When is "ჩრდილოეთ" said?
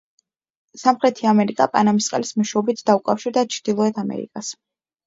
3.59-4.07